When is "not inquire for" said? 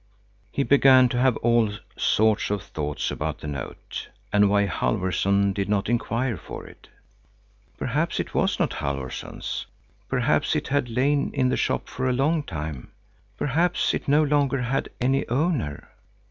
5.69-6.65